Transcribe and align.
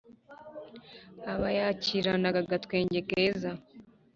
abayakirana 1.33 2.27
agatwenge 2.41 2.99
keza 3.09 3.49